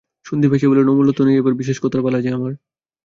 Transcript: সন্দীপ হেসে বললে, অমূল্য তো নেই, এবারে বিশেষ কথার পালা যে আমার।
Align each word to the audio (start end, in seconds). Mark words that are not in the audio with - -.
সন্দীপ 0.25 0.51
হেসে 0.53 0.67
বললে, 0.67 0.81
অমূল্য 0.85 1.11
তো 1.11 1.21
নেই, 1.25 1.35
এবারে 1.37 1.55
বিশেষ 1.55 1.77
কথার 1.79 2.01
পালা 2.03 2.19
যে 2.21 2.29
আমার। 2.33 2.51